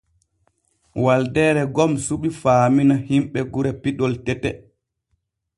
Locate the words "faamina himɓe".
2.41-3.39